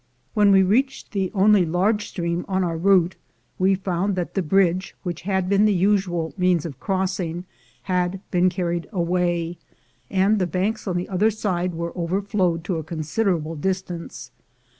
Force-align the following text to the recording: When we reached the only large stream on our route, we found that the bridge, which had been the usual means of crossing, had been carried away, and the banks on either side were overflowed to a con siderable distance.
When 0.33 0.51
we 0.51 0.63
reached 0.63 1.11
the 1.11 1.29
only 1.35 1.63
large 1.63 2.07
stream 2.07 2.43
on 2.47 2.63
our 2.63 2.75
route, 2.75 3.17
we 3.59 3.75
found 3.75 4.15
that 4.15 4.33
the 4.33 4.41
bridge, 4.41 4.95
which 5.03 5.21
had 5.29 5.47
been 5.47 5.65
the 5.65 5.73
usual 5.75 6.33
means 6.39 6.65
of 6.65 6.79
crossing, 6.79 7.45
had 7.83 8.19
been 8.31 8.49
carried 8.49 8.87
away, 8.91 9.59
and 10.09 10.39
the 10.39 10.47
banks 10.47 10.87
on 10.87 10.99
either 11.01 11.29
side 11.29 11.75
were 11.75 11.95
overflowed 11.95 12.63
to 12.63 12.77
a 12.77 12.83
con 12.83 13.01
siderable 13.01 13.61
distance. 13.61 14.31